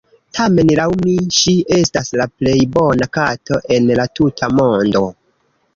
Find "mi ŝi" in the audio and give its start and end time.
1.01-1.53